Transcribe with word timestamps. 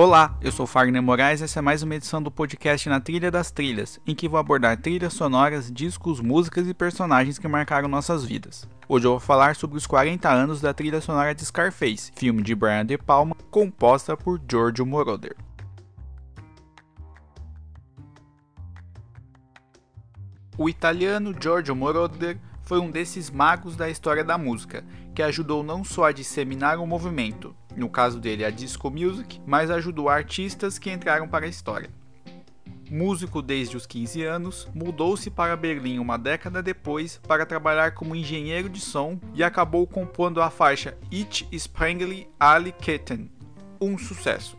Olá, 0.00 0.38
eu 0.40 0.52
sou 0.52 0.64
Fagner 0.64 1.02
Moraes 1.02 1.40
e 1.40 1.44
essa 1.44 1.58
é 1.58 1.60
mais 1.60 1.82
uma 1.82 1.96
edição 1.96 2.22
do 2.22 2.30
podcast 2.30 2.88
Na 2.88 3.00
Trilha 3.00 3.32
das 3.32 3.50
Trilhas, 3.50 3.98
em 4.06 4.14
que 4.14 4.28
vou 4.28 4.38
abordar 4.38 4.80
trilhas 4.80 5.12
sonoras, 5.12 5.72
discos, 5.72 6.20
músicas 6.20 6.68
e 6.68 6.72
personagens 6.72 7.36
que 7.36 7.48
marcaram 7.48 7.88
nossas 7.88 8.24
vidas. 8.24 8.68
Hoje 8.88 9.08
eu 9.08 9.10
vou 9.10 9.18
falar 9.18 9.56
sobre 9.56 9.76
os 9.76 9.88
40 9.88 10.30
anos 10.30 10.60
da 10.60 10.72
trilha 10.72 11.00
sonora 11.00 11.34
de 11.34 11.44
Scarface, 11.44 12.12
filme 12.14 12.44
de 12.44 12.54
Brian 12.54 12.86
De 12.86 12.96
Palma, 12.96 13.34
composta 13.50 14.16
por 14.16 14.40
Giorgio 14.48 14.86
Moroder. 14.86 15.34
O 20.56 20.68
italiano 20.68 21.34
Giorgio 21.36 21.74
Moroder 21.74 22.38
foi 22.62 22.78
um 22.78 22.88
desses 22.88 23.32
magos 23.32 23.74
da 23.74 23.90
história 23.90 24.22
da 24.22 24.38
música, 24.38 24.84
que 25.12 25.24
ajudou 25.24 25.64
não 25.64 25.82
só 25.82 26.04
a 26.04 26.12
disseminar 26.12 26.78
o 26.78 26.86
movimento, 26.86 27.52
no 27.78 27.88
caso 27.88 28.20
dele 28.20 28.44
a 28.44 28.50
disco 28.50 28.90
music, 28.90 29.40
mas 29.46 29.70
ajudou 29.70 30.08
artistas 30.08 30.78
que 30.78 30.90
entraram 30.90 31.28
para 31.28 31.46
a 31.46 31.48
história. 31.48 31.90
Músico 32.90 33.42
desde 33.42 33.76
os 33.76 33.86
15 33.86 34.24
anos, 34.24 34.68
mudou-se 34.74 35.30
para 35.30 35.54
Berlim 35.56 35.98
uma 35.98 36.16
década 36.16 36.62
depois 36.62 37.20
para 37.28 37.44
trabalhar 37.44 37.92
como 37.92 38.16
engenheiro 38.16 38.68
de 38.68 38.80
som 38.80 39.20
e 39.34 39.44
acabou 39.44 39.86
compondo 39.86 40.40
a 40.40 40.48
faixa 40.48 40.96
Ich 41.10 41.46
Sprengli 41.52 42.28
alle 42.40 42.72
Ketten, 42.72 43.30
um 43.80 43.98
sucesso. 43.98 44.56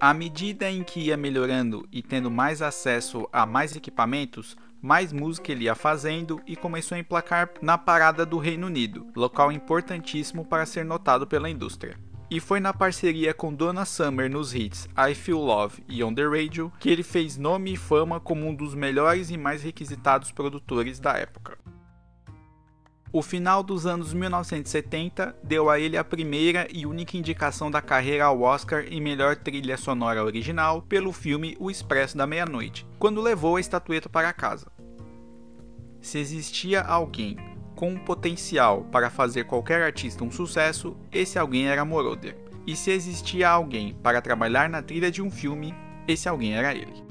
À 0.00 0.12
medida 0.12 0.68
em 0.68 0.82
que 0.82 1.00
ia 1.00 1.16
melhorando 1.16 1.86
e 1.92 2.02
tendo 2.02 2.30
mais 2.30 2.60
acesso 2.60 3.28
a 3.30 3.46
mais 3.46 3.76
equipamentos, 3.76 4.56
mais 4.82 5.12
música 5.12 5.52
ele 5.52 5.64
ia 5.64 5.76
fazendo 5.76 6.42
e 6.44 6.56
começou 6.56 6.96
a 6.96 6.98
emplacar 6.98 7.48
na 7.62 7.78
parada 7.78 8.26
do 8.26 8.36
Reino 8.36 8.66
Unido, 8.66 9.06
local 9.14 9.52
importantíssimo 9.52 10.44
para 10.44 10.66
ser 10.66 10.84
notado 10.84 11.24
pela 11.24 11.48
indústria. 11.48 11.96
E 12.28 12.40
foi 12.40 12.58
na 12.58 12.72
parceria 12.72 13.32
com 13.32 13.54
Donna 13.54 13.84
Summer 13.84 14.28
nos 14.28 14.54
hits 14.54 14.88
I 14.98 15.14
Feel 15.14 15.38
Love 15.38 15.84
e 15.88 16.02
On 16.02 16.12
The 16.12 16.24
Radio 16.24 16.72
que 16.80 16.90
ele 16.90 17.02
fez 17.02 17.36
nome 17.36 17.74
e 17.74 17.76
fama 17.76 18.18
como 18.18 18.46
um 18.46 18.54
dos 18.54 18.74
melhores 18.74 19.30
e 19.30 19.36
mais 19.36 19.62
requisitados 19.62 20.32
produtores 20.32 20.98
da 20.98 21.12
época. 21.12 21.58
O 23.14 23.20
final 23.20 23.62
dos 23.62 23.84
anos 23.84 24.14
1970 24.14 25.36
deu 25.44 25.68
a 25.68 25.78
ele 25.78 25.98
a 25.98 26.02
primeira 26.02 26.66
e 26.72 26.86
única 26.86 27.14
indicação 27.14 27.70
da 27.70 27.82
carreira 27.82 28.24
ao 28.24 28.40
Oscar 28.40 28.86
em 28.88 29.02
melhor 29.02 29.36
trilha 29.36 29.76
sonora 29.76 30.24
original 30.24 30.80
pelo 30.80 31.12
filme 31.12 31.54
O 31.60 31.70
Expresso 31.70 32.16
da 32.16 32.26
Meia-Noite, 32.26 32.86
quando 32.98 33.20
levou 33.20 33.56
a 33.56 33.60
estatueta 33.60 34.08
para 34.08 34.32
casa. 34.32 34.71
Se 36.02 36.18
existia 36.18 36.82
alguém 36.82 37.36
com 37.76 37.96
potencial 37.96 38.82
para 38.90 39.08
fazer 39.08 39.44
qualquer 39.44 39.80
artista 39.82 40.24
um 40.24 40.32
sucesso, 40.32 40.96
esse 41.12 41.38
alguém 41.38 41.68
era 41.68 41.84
Moroder. 41.84 42.36
E 42.66 42.74
se 42.74 42.90
existia 42.90 43.48
alguém 43.48 43.94
para 44.02 44.20
trabalhar 44.20 44.68
na 44.68 44.82
trilha 44.82 45.12
de 45.12 45.22
um 45.22 45.30
filme, 45.30 45.72
esse 46.06 46.28
alguém 46.28 46.54
era 46.54 46.74
ele. 46.74 47.02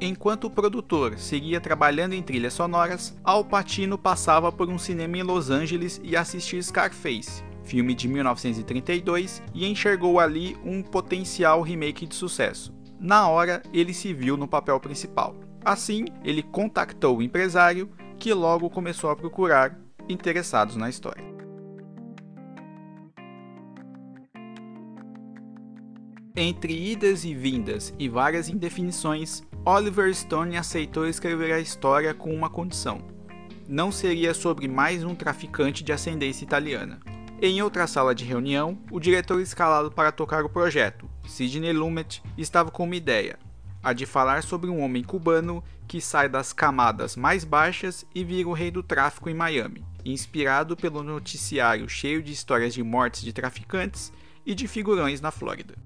Enquanto 0.00 0.44
o 0.44 0.50
produtor 0.50 1.18
seguia 1.18 1.60
trabalhando 1.60 2.14
em 2.14 2.22
trilhas 2.22 2.52
sonoras, 2.52 3.16
Al 3.24 3.44
Pacino 3.44 3.96
passava 3.96 4.50
por 4.50 4.68
um 4.68 4.76
cinema 4.76 5.16
em 5.16 5.22
Los 5.22 5.48
Angeles 5.48 6.00
e 6.02 6.16
assistiu 6.16 6.60
Scarface, 6.60 7.44
filme 7.62 7.94
de 7.94 8.08
1932, 8.08 9.42
e 9.54 9.66
enxergou 9.66 10.18
ali 10.18 10.56
um 10.64 10.82
potencial 10.82 11.62
remake 11.62 12.06
de 12.06 12.14
sucesso. 12.14 12.74
Na 12.98 13.28
hora, 13.28 13.62
ele 13.72 13.94
se 13.94 14.12
viu 14.12 14.36
no 14.36 14.48
papel 14.48 14.78
principal. 14.80 15.45
Assim, 15.66 16.04
ele 16.22 16.44
contactou 16.44 17.16
o 17.16 17.22
empresário, 17.22 17.90
que 18.20 18.32
logo 18.32 18.70
começou 18.70 19.10
a 19.10 19.16
procurar 19.16 19.76
interessados 20.08 20.76
na 20.76 20.88
história. 20.88 21.24
Entre 26.36 26.72
idas 26.72 27.24
e 27.24 27.34
vindas 27.34 27.92
e 27.98 28.08
várias 28.08 28.48
indefinições, 28.48 29.42
Oliver 29.64 30.14
Stone 30.14 30.56
aceitou 30.56 31.04
escrever 31.04 31.52
a 31.52 31.58
história 31.58 32.14
com 32.14 32.32
uma 32.32 32.48
condição: 32.48 33.00
não 33.68 33.90
seria 33.90 34.34
sobre 34.34 34.68
mais 34.68 35.02
um 35.02 35.16
traficante 35.16 35.82
de 35.82 35.92
ascendência 35.92 36.44
italiana. 36.44 37.00
Em 37.42 37.60
outra 37.60 37.88
sala 37.88 38.14
de 38.14 38.24
reunião, 38.24 38.78
o 38.88 39.00
diretor 39.00 39.40
escalado 39.40 39.90
para 39.90 40.12
tocar 40.12 40.44
o 40.44 40.48
projeto, 40.48 41.10
Sidney 41.26 41.72
Lumet, 41.72 42.22
estava 42.38 42.70
com 42.70 42.84
uma 42.84 42.94
ideia: 42.94 43.36
a 43.86 43.92
de 43.92 44.04
falar 44.04 44.42
sobre 44.42 44.68
um 44.68 44.80
homem 44.80 45.04
cubano 45.04 45.62
que 45.86 46.00
sai 46.00 46.28
das 46.28 46.52
camadas 46.52 47.14
mais 47.14 47.44
baixas 47.44 48.04
e 48.12 48.24
vira 48.24 48.48
o 48.48 48.52
rei 48.52 48.68
do 48.68 48.82
tráfico 48.82 49.30
em 49.30 49.34
Miami, 49.34 49.86
inspirado 50.04 50.76
pelo 50.76 51.04
noticiário 51.04 51.88
cheio 51.88 52.20
de 52.20 52.32
histórias 52.32 52.74
de 52.74 52.82
mortes 52.82 53.22
de 53.22 53.32
traficantes 53.32 54.12
e 54.44 54.56
de 54.56 54.66
figurões 54.66 55.20
na 55.20 55.30
Flórida. 55.30 55.76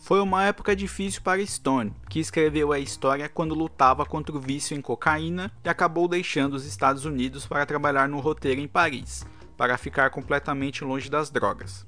Foi 0.00 0.18
uma 0.18 0.42
época 0.44 0.74
difícil 0.74 1.20
para 1.20 1.44
Stone, 1.44 1.92
que 2.08 2.18
escreveu 2.18 2.72
a 2.72 2.78
história 2.78 3.28
quando 3.28 3.54
lutava 3.54 4.06
contra 4.06 4.34
o 4.34 4.40
vício 4.40 4.74
em 4.74 4.80
cocaína 4.80 5.52
e 5.62 5.68
acabou 5.68 6.08
deixando 6.08 6.54
os 6.54 6.64
Estados 6.64 7.04
Unidos 7.04 7.46
para 7.46 7.66
trabalhar 7.66 8.08
no 8.08 8.18
roteiro 8.18 8.62
em 8.62 8.66
Paris, 8.66 9.26
para 9.58 9.76
ficar 9.76 10.08
completamente 10.08 10.84
longe 10.84 11.10
das 11.10 11.28
drogas. 11.30 11.86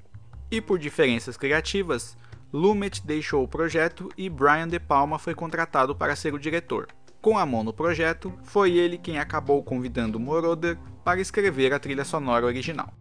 E 0.51 0.61
por 0.61 0.77
diferenças 0.77 1.37
criativas, 1.37 2.15
Lumet 2.53 3.01
deixou 3.03 3.43
o 3.43 3.47
projeto 3.47 4.11
e 4.15 4.29
Brian 4.29 4.67
De 4.67 4.79
Palma 4.79 5.17
foi 5.17 5.33
contratado 5.33 5.95
para 5.95 6.15
ser 6.15 6.35
o 6.35 6.39
diretor. 6.39 6.87
Com 7.19 7.35
a 7.35 7.47
mão 7.47 7.63
no 7.63 7.73
projeto, 7.73 8.31
foi 8.43 8.73
ele 8.73 8.99
quem 8.99 9.17
acabou 9.17 9.63
convidando 9.63 10.19
Moroder 10.19 10.77
para 11.03 11.19
escrever 11.19 11.73
a 11.73 11.79
trilha 11.79 12.05
sonora 12.05 12.45
original. 12.45 12.93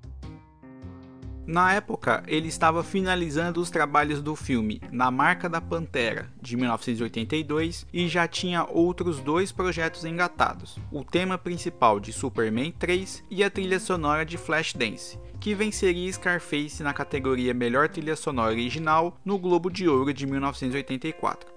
Na 1.44 1.74
época, 1.74 2.22
ele 2.28 2.46
estava 2.46 2.84
finalizando 2.84 3.60
os 3.60 3.68
trabalhos 3.68 4.22
do 4.22 4.36
filme 4.36 4.80
Na 4.92 5.10
Marca 5.10 5.48
da 5.48 5.60
Pantera, 5.60 6.28
de 6.40 6.56
1982, 6.56 7.84
e 7.92 8.06
já 8.06 8.28
tinha 8.28 8.64
outros 8.64 9.18
dois 9.18 9.50
projetos 9.50 10.04
engatados: 10.04 10.78
o 10.90 11.02
tema 11.02 11.36
principal 11.36 11.98
de 11.98 12.12
Superman 12.12 12.70
3 12.78 13.24
e 13.28 13.42
a 13.42 13.50
trilha 13.50 13.80
sonora 13.80 14.24
de 14.24 14.38
Flashdance, 14.38 15.18
que 15.40 15.52
venceria 15.52 16.12
Scarface 16.12 16.80
na 16.80 16.92
categoria 16.92 17.52
Melhor 17.52 17.88
Trilha 17.88 18.14
Sonora 18.14 18.52
Original 18.52 19.18
no 19.24 19.36
Globo 19.36 19.68
de 19.68 19.88
Ouro 19.88 20.14
de 20.14 20.24
1984. 20.26 21.50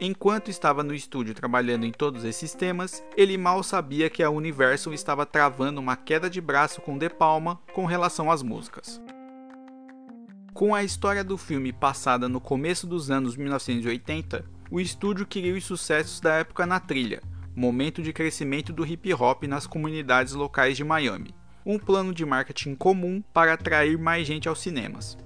Enquanto 0.00 0.48
estava 0.48 0.82
no 0.82 0.94
estúdio 0.94 1.34
trabalhando 1.34 1.84
em 1.84 1.90
todos 1.90 2.24
esses 2.24 2.54
temas, 2.54 3.04
ele 3.16 3.36
mal 3.36 3.62
sabia 3.62 4.08
que 4.08 4.22
a 4.22 4.30
Universal 4.30 4.94
estava 4.94 5.26
travando 5.26 5.80
uma 5.80 5.96
queda 5.96 6.30
de 6.30 6.40
braço 6.40 6.80
com 6.80 6.96
De 6.96 7.10
Palma 7.10 7.60
com 7.74 7.84
relação 7.84 8.30
às 8.30 8.42
músicas. 8.42 9.00
Com 10.58 10.74
a 10.74 10.82
história 10.82 11.22
do 11.22 11.38
filme 11.38 11.72
passada 11.72 12.28
no 12.28 12.40
começo 12.40 12.84
dos 12.84 13.12
anos 13.12 13.36
1980, 13.36 14.44
o 14.68 14.80
estúdio 14.80 15.24
queria 15.24 15.54
os 15.54 15.64
sucessos 15.64 16.18
da 16.18 16.34
época 16.34 16.66
na 16.66 16.80
trilha, 16.80 17.22
momento 17.54 18.02
de 18.02 18.12
crescimento 18.12 18.72
do 18.72 18.84
hip 18.84 19.14
hop 19.14 19.44
nas 19.44 19.68
comunidades 19.68 20.34
locais 20.34 20.76
de 20.76 20.82
Miami, 20.82 21.32
um 21.64 21.78
plano 21.78 22.12
de 22.12 22.26
marketing 22.26 22.74
comum 22.74 23.22
para 23.32 23.52
atrair 23.52 23.96
mais 23.96 24.26
gente 24.26 24.48
aos 24.48 24.58
cinemas. 24.60 25.16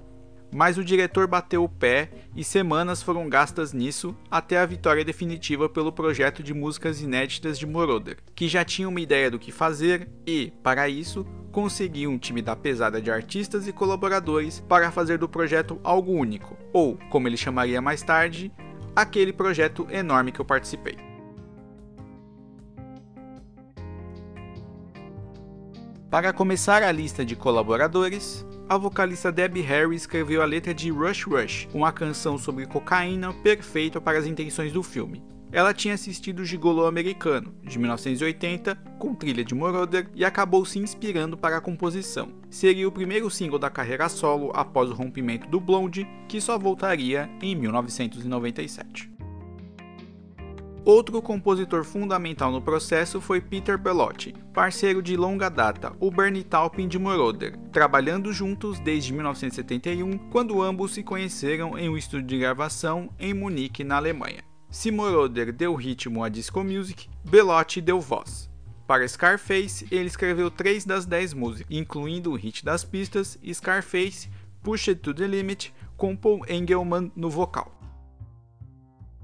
Mas 0.53 0.77
o 0.77 0.85
diretor 0.85 1.27
bateu 1.27 1.65
o 1.65 1.69
pé 1.69 2.11
e 2.37 2.45
semanas 2.45 3.03
foram 3.03 3.27
gastas 3.27 3.73
nisso 3.73 4.15
até 4.31 4.59
a 4.59 4.67
vitória 4.67 5.03
definitiva 5.03 5.67
pelo 5.67 5.91
projeto 5.91 6.43
de 6.43 6.53
músicas 6.53 7.01
inéditas 7.01 7.59
de 7.59 7.67
Moroder, 7.67 8.19
que 8.35 8.49
já 8.49 8.67
tinha 8.67 8.87
uma 8.87 9.01
ideia 9.01 9.31
do 9.31 9.39
que 9.39 9.51
fazer 9.51 10.11
e, 10.27 10.53
para 10.63 10.91
isso, 10.91 11.27
conseguiu 11.53 12.11
um 12.11 12.19
time 12.19 12.41
da 12.41 12.57
pesada 12.57 13.01
de 13.01 13.11
artistas 13.11 13.69
e 13.69 13.73
colaboradores 13.73 14.59
para 14.61 14.91
fazer 14.91 15.19
do 15.19 15.29
projeto 15.29 15.79
algo 15.85 16.13
único, 16.13 16.57
ou, 16.73 16.99
como 17.11 17.29
ele 17.29 17.37
chamaria 17.37 17.81
mais 17.81 18.03
tarde, 18.03 18.51
aquele 18.97 19.33
projeto 19.33 19.87
enorme 19.91 20.33
que 20.33 20.41
eu 20.41 20.45
participei. 20.45 20.97
Para 26.11 26.33
começar 26.33 26.83
a 26.83 26.93
lista 26.93 27.25
de 27.25 27.37
colaboradores, 27.37 28.47
a 28.69 28.77
vocalista 28.77 29.31
Debbie 29.31 29.63
Harry 29.63 29.95
escreveu 29.95 30.43
a 30.43 30.47
letra 30.47 30.75
de 30.75 30.91
Rush 30.91 31.25
Rush, 31.25 31.69
uma 31.73 31.93
canção 31.93 32.37
sobre 32.37 32.67
cocaína 32.67 33.33
perfeita 33.33 34.01
para 34.01 34.19
as 34.19 34.27
intenções 34.27 34.73
do 34.73 34.83
filme. 34.83 35.23
Ela 35.53 35.75
tinha 35.75 35.93
assistido 35.93 36.41
o 36.41 36.45
Gigolo 36.47 36.87
Americano, 36.87 37.55
de 37.63 37.79
1980, 37.79 38.75
com 38.99 39.15
trilha 39.15 39.45
de 39.45 39.55
Moroder, 39.55 40.09
e 40.15 40.25
acabou 40.25 40.65
se 40.65 40.79
inspirando 40.79 41.37
para 41.37 41.59
a 41.59 41.61
composição. 41.61 42.31
Seria 42.49 42.89
o 42.89 42.93
primeiro 42.93 43.31
single 43.31 43.59
da 43.59 43.69
carreira 43.69 44.09
solo 44.09 44.51
após 44.55 44.91
o 44.91 44.95
rompimento 44.95 45.47
do 45.49 45.61
Blonde, 45.61 46.09
que 46.27 46.41
só 46.41 46.59
voltaria 46.59 47.29
em 47.43 47.55
1997. 47.55 49.13
Outro 50.87 51.21
compositor 51.21 51.85
fundamental 51.85 52.51
no 52.51 52.61
processo 52.61 53.21
foi 53.21 53.41
Peter 53.41 53.77
Bellotti, 53.77 54.35
parceiro 54.55 55.03
de 55.03 55.17
longa 55.17 55.49
data, 55.49 55.93
o 56.01 56.11
Bernie 56.11 56.43
Taupin 56.43 56.89
de 56.89 56.99
Moroder, 56.99 57.57
trabalhando 57.71 58.33
juntos 58.33 58.81
desde 58.81 59.13
1971, 59.13 60.19
quando 60.31 60.61
ambos 60.63 60.95
se 60.95 61.03
conheceram 61.03 61.79
em 61.79 61.91
um 61.91 61.97
estúdio 61.97 62.27
de 62.27 62.39
gravação 62.39 63.11
em 63.17 63.33
Munique, 63.33 63.85
na 63.85 63.97
Alemanha. 63.97 64.52
Se 64.73 64.91
Moroder 64.91 65.53
deu 65.53 65.75
ritmo 65.75 66.25
à 66.25 66.31
disco 66.31 66.65
music, 66.65 67.07
Bellotti 67.23 67.79
deu 67.79 68.01
voz. 68.01 68.49
Para 68.87 69.07
Scarface, 69.07 69.87
ele 69.91 70.07
escreveu 70.07 70.51
3 70.51 70.87
das 70.87 71.05
10 71.05 71.35
músicas, 71.35 71.67
incluindo 71.71 72.33
o 72.33 72.37
hit 72.37 72.65
das 72.65 72.83
pistas 72.83 73.39
Scarface, 73.53 74.31
Push 74.63 74.89
It 74.89 75.03
to 75.03 75.13
the 75.13 75.27
Limit, 75.27 75.75
com 75.95 76.17
Paul 76.17 76.47
Engelman 76.49 77.13
no 77.15 77.29
vocal. 77.29 77.71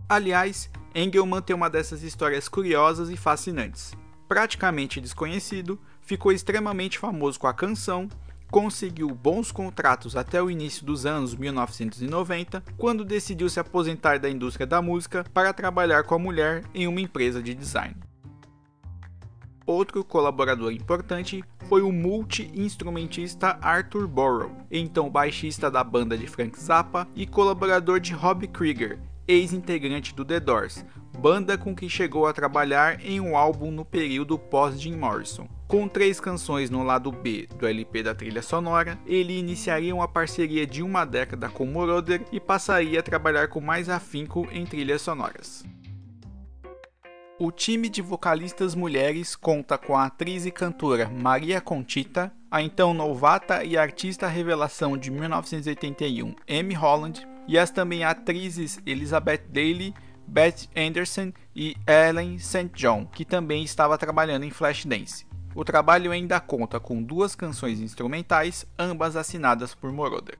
Aliás, 0.06 0.68
Engelman 0.94 1.40
tem 1.40 1.56
uma 1.56 1.70
dessas 1.70 2.02
histórias 2.02 2.46
curiosas 2.46 3.08
e 3.08 3.16
fascinantes. 3.16 3.96
Praticamente 4.28 5.00
desconhecido, 5.00 5.80
ficou 6.02 6.30
extremamente 6.30 6.98
famoso 6.98 7.40
com 7.40 7.46
a 7.46 7.54
canção, 7.54 8.06
conseguiu 8.50 9.08
bons 9.08 9.52
contratos 9.52 10.16
até 10.16 10.42
o 10.42 10.50
início 10.50 10.84
dos 10.84 11.06
anos 11.06 11.34
1990, 11.34 12.62
quando 12.76 13.04
decidiu 13.04 13.48
se 13.48 13.60
aposentar 13.60 14.18
da 14.18 14.30
indústria 14.30 14.66
da 14.66 14.82
música 14.82 15.24
para 15.32 15.52
trabalhar 15.52 16.04
com 16.04 16.14
a 16.14 16.18
mulher 16.18 16.64
em 16.74 16.86
uma 16.86 17.00
empresa 17.00 17.42
de 17.42 17.54
design. 17.54 17.94
Outro 19.68 20.02
colaborador 20.02 20.72
importante 20.72 21.44
foi 21.68 21.82
o 21.82 21.92
multi-instrumentista 21.92 23.58
Arthur 23.60 24.08
Borrow, 24.08 24.50
então 24.70 25.10
baixista 25.10 25.70
da 25.70 25.84
banda 25.84 26.16
de 26.16 26.26
Frank 26.26 26.58
Zappa 26.58 27.06
e 27.14 27.26
colaborador 27.26 28.00
de 28.00 28.14
Robbie 28.14 28.48
Krieger, 28.48 28.98
ex-integrante 29.26 30.14
do 30.14 30.24
The 30.24 30.40
Doors, 30.40 30.86
banda 31.18 31.58
com 31.58 31.76
quem 31.76 31.86
chegou 31.86 32.26
a 32.26 32.32
trabalhar 32.32 33.04
em 33.04 33.20
um 33.20 33.36
álbum 33.36 33.70
no 33.70 33.84
período 33.84 34.38
pós-Jim 34.38 34.96
Morrison. 34.96 35.46
Com 35.68 35.86
três 35.86 36.18
canções 36.18 36.70
no 36.70 36.82
lado 36.82 37.12
B 37.12 37.46
do 37.58 37.66
LP 37.66 38.02
da 38.02 38.14
trilha 38.14 38.40
sonora, 38.40 38.98
ele 39.04 39.38
iniciaria 39.38 39.94
uma 39.94 40.08
parceria 40.08 40.66
de 40.66 40.82
uma 40.82 41.04
década 41.04 41.50
com 41.50 41.66
Moroder 41.66 42.24
e 42.32 42.40
passaria 42.40 43.00
a 43.00 43.02
trabalhar 43.02 43.48
com 43.48 43.60
mais 43.60 43.90
afinco 43.90 44.48
em 44.50 44.64
trilhas 44.64 45.02
sonoras. 45.02 45.66
O 47.38 47.52
time 47.52 47.90
de 47.90 48.00
vocalistas 48.00 48.74
mulheres 48.74 49.36
conta 49.36 49.76
com 49.76 49.94
a 49.94 50.06
atriz 50.06 50.46
e 50.46 50.50
cantora 50.50 51.10
Maria 51.10 51.60
Conchita, 51.60 52.32
a 52.50 52.62
então 52.62 52.94
novata 52.94 53.62
e 53.62 53.76
artista 53.76 54.26
revelação 54.26 54.96
de 54.96 55.10
1981 55.10 56.34
Amy 56.48 56.72
Holland, 56.72 57.28
e 57.46 57.58
as 57.58 57.70
também 57.70 58.04
atrizes 58.04 58.80
Elizabeth 58.86 59.44
Daly, 59.50 59.92
Beth 60.26 60.66
Anderson 60.74 61.30
e 61.54 61.76
Ellen 61.86 62.38
St. 62.38 62.70
John, 62.74 63.04
que 63.04 63.24
também 63.24 63.62
estava 63.62 63.98
trabalhando 63.98 64.44
em 64.44 64.50
Flashdance. 64.50 65.27
O 65.58 65.64
trabalho 65.64 66.12
ainda 66.12 66.38
conta 66.38 66.78
com 66.78 67.02
duas 67.02 67.34
canções 67.34 67.80
instrumentais, 67.80 68.64
ambas 68.78 69.16
assinadas 69.16 69.74
por 69.74 69.90
Moroder. 69.90 70.38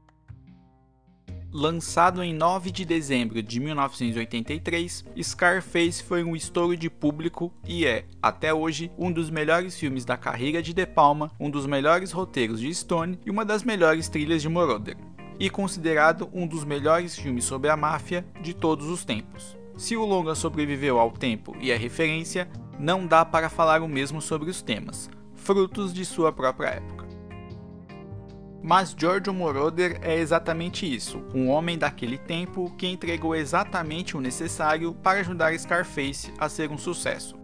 Lançado 1.53 2.23
em 2.23 2.33
9 2.33 2.71
de 2.71 2.85
dezembro 2.85 3.43
de 3.43 3.59
1983, 3.59 5.05
Scarface 5.21 6.05
foi 6.05 6.23
um 6.23 6.37
estouro 6.37 6.77
de 6.77 6.89
público 6.89 7.53
e 7.67 7.85
é, 7.85 8.05
até 8.23 8.55
hoje, 8.55 8.93
um 8.97 9.11
dos 9.11 9.29
melhores 9.29 9.77
filmes 9.77 10.05
da 10.05 10.17
carreira 10.17 10.63
de 10.63 10.73
De 10.73 10.87
Palma, 10.87 11.33
um 11.41 11.51
dos 11.51 11.67
melhores 11.67 12.13
roteiros 12.13 12.61
de 12.61 12.73
Stone 12.73 13.19
e 13.27 13.29
uma 13.29 13.45
das 13.45 13.65
melhores 13.65 14.09
trilhas 14.09 14.41
de 14.41 14.49
Moroder 14.49 14.97
e 15.37 15.51
considerado 15.51 16.31
um 16.33 16.47
dos 16.47 16.63
melhores 16.63 17.19
filmes 17.19 17.45
sobre 17.45 17.69
a 17.71 17.77
máfia 17.77 18.25
de 18.41 18.55
todos 18.55 18.87
os 18.87 19.05
tempos. 19.05 19.59
Se 19.77 19.97
o 19.97 20.05
longa 20.05 20.37
sobreviveu 20.37 20.97
ao 20.97 21.11
tempo 21.11 21.57
e 21.61 21.73
à 21.73 21.77
referência, 21.77 22.49
não 22.79 23.07
dá 23.07 23.25
para 23.25 23.49
falar 23.49 23.83
o 23.83 23.89
mesmo 23.89 24.21
sobre 24.21 24.51
os 24.51 24.63
temas, 24.63 25.11
frutos 25.35 25.93
de 25.93 26.05
sua 26.05 26.33
própria 26.33 26.69
época. 26.69 27.07
Mas 28.63 28.95
Giorgio 28.99 29.33
Moroder 29.33 29.99
é 30.03 30.19
exatamente 30.19 30.93
isso, 30.93 31.25
um 31.35 31.49
homem 31.49 31.79
daquele 31.79 32.19
tempo 32.19 32.75
que 32.77 32.87
entregou 32.87 33.35
exatamente 33.35 34.17
o 34.17 34.21
necessário 34.21 34.95
para 34.95 35.21
ajudar 35.21 35.59
Scarface 35.59 36.33
a 36.39 36.49
ser 36.49 36.71
um 36.71 36.77
sucesso 36.77 37.38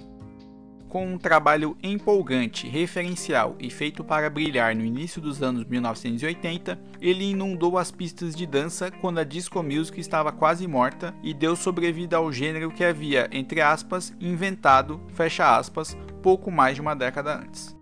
com 0.95 1.05
um 1.09 1.19
trabalho 1.19 1.77
empolgante, 1.83 2.69
referencial 2.69 3.57
e 3.59 3.69
feito 3.69 4.05
para 4.05 4.31
brilhar 4.31 4.77
no 4.77 4.85
início 4.85 5.21
dos 5.21 5.43
anos 5.43 5.65
1980, 5.65 6.79
ele 7.01 7.33
inundou 7.33 7.77
as 7.77 7.91
pistas 7.91 8.33
de 8.33 8.47
dança 8.47 8.93
quando 8.93 9.19
a 9.19 9.25
disco 9.25 9.61
music 9.61 9.99
estava 9.99 10.31
quase 10.31 10.69
morta 10.69 11.13
e 11.21 11.35
deu 11.35 11.57
sobrevida 11.57 12.17
ao 12.17 12.33
gênero 12.33 12.71
que 12.71 12.85
havia, 12.85 13.29
entre 13.33 13.61
aspas, 13.61 14.15
inventado, 14.21 15.01
fecha 15.15 15.57
aspas, 15.57 15.99
pouco 16.23 16.49
mais 16.49 16.77
de 16.77 16.81
uma 16.81 16.95
década 16.95 17.41
antes. 17.41 17.75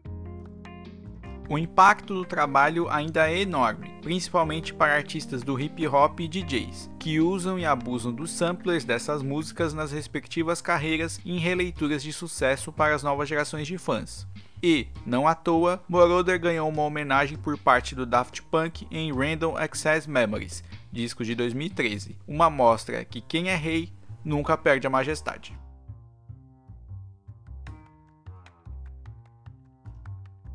O 1.52 1.58
impacto 1.58 2.14
do 2.14 2.24
trabalho 2.24 2.88
ainda 2.88 3.30
é 3.30 3.40
enorme, 3.40 3.90
principalmente 4.00 4.72
para 4.72 4.96
artistas 4.96 5.42
do 5.42 5.60
hip 5.60 5.86
hop 5.86 6.20
e 6.20 6.26
DJs, 6.26 6.90
que 6.98 7.20
usam 7.20 7.58
e 7.58 7.66
abusam 7.66 8.10
dos 8.10 8.30
samplers 8.30 8.86
dessas 8.86 9.20
músicas 9.20 9.74
nas 9.74 9.92
respectivas 9.92 10.62
carreiras 10.62 11.20
em 11.26 11.36
releituras 11.36 12.02
de 12.02 12.10
sucesso 12.10 12.72
para 12.72 12.94
as 12.94 13.02
novas 13.02 13.28
gerações 13.28 13.66
de 13.66 13.76
fãs. 13.76 14.26
E, 14.62 14.86
não 15.04 15.28
à 15.28 15.34
toa, 15.34 15.82
Moroder 15.86 16.40
ganhou 16.40 16.66
uma 16.70 16.84
homenagem 16.84 17.36
por 17.36 17.58
parte 17.58 17.94
do 17.94 18.06
Daft 18.06 18.40
Punk 18.44 18.86
em 18.90 19.12
Random 19.12 19.54
Access 19.54 20.08
Memories, 20.08 20.64
disco 20.90 21.22
de 21.22 21.34
2013, 21.34 22.16
uma 22.26 22.48
mostra 22.48 23.04
que 23.04 23.20
quem 23.20 23.50
é 23.50 23.56
rei 23.56 23.92
nunca 24.24 24.56
perde 24.56 24.86
a 24.86 24.90
majestade. 24.90 25.54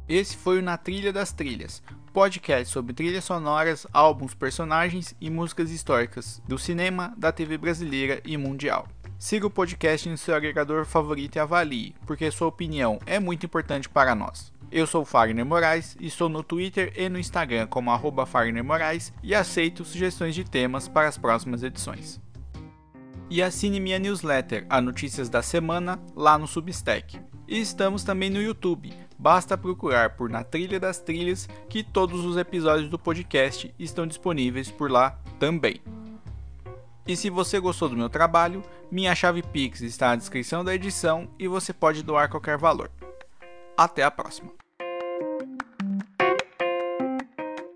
Esse 0.10 0.38
foi 0.38 0.60
o 0.60 0.62
Na 0.62 0.78
Trilha 0.78 1.12
das 1.12 1.34
Trilhas, 1.34 1.84
podcast 2.14 2.72
sobre 2.72 2.94
trilhas 2.94 3.26
sonoras, 3.26 3.86
álbuns, 3.92 4.34
personagens 4.34 5.14
e 5.20 5.30
músicas 5.30 5.70
históricas 5.70 6.42
do 6.48 6.58
cinema, 6.58 7.14
da 7.18 7.30
TV 7.30 7.58
brasileira 7.58 8.22
e 8.24 8.38
mundial. 8.38 8.88
Siga 9.20 9.48
o 9.48 9.52
podcast 9.52 10.08
no 10.08 10.18
seu 10.18 10.34
agregador 10.34 10.86
favorito 10.86 11.36
e 11.36 11.40
avalie, 11.40 11.94
porque 12.06 12.32
sua 12.32 12.48
opinião 12.48 13.00
é 13.06 13.20
muito 13.20 13.46
importante 13.46 13.90
para 13.90 14.16
nós. 14.16 14.54
Eu 14.72 14.88
sou 14.88 15.04
Fagner 15.04 15.46
Moraes 15.46 15.98
e 16.00 16.08
estou 16.08 16.30
no 16.30 16.42
Twitter 16.42 16.94
e 16.96 17.10
no 17.10 17.20
Instagram 17.20 17.68
como 17.68 17.92
arroba 17.92 18.26
Fagner 18.26 18.64
Moraes 18.64 19.12
e 19.22 19.36
aceito 19.36 19.84
sugestões 19.84 20.34
de 20.34 20.46
temas 20.46 20.88
para 20.88 21.10
as 21.10 21.18
próximas 21.18 21.64
edições. 21.64 22.18
E 23.30 23.42
assine 23.42 23.82
minha 23.82 24.00
newsletter, 24.00 24.66
a 24.70 24.80
Notícias 24.80 25.28
da 25.28 25.42
Semana, 25.42 26.00
lá 26.16 26.38
no 26.38 26.48
Substack. 26.48 27.20
E 27.46 27.60
estamos 27.60 28.06
também 28.06 28.30
no 28.30 28.42
YouTube 28.42 28.94
Basta 29.18 29.58
procurar 29.58 30.12
por 30.12 30.30
Na 30.30 30.44
Trilha 30.44 30.80
das 30.80 31.00
Trilhas 31.00 31.48
que 31.68 31.84
todos 31.84 32.24
os 32.24 32.38
episódios 32.38 32.90
do 32.90 33.00
podcast 33.00 33.74
estão 33.80 34.06
disponíveis 34.06 34.70
por 34.70 34.92
lá 34.92 35.20
também. 35.40 35.82
E 37.08 37.16
se 37.16 37.30
você 37.30 37.60
gostou 37.60 37.88
do 37.90 37.96
meu 37.96 38.10
trabalho, 38.10 38.62
minha 38.92 39.16
chave 39.16 39.42
Pix 39.42 39.82
está 39.82 40.10
na 40.10 40.18
descrição 40.18 40.64
da 40.64 40.76
edição 40.76 41.28
e 41.40 41.48
você 41.48 41.72
pode 41.72 42.04
doar 42.04 42.30
qualquer 42.30 42.58
valor. 42.58 42.92
Até 43.78 44.04
a 44.04 44.12
próxima! 44.12 44.67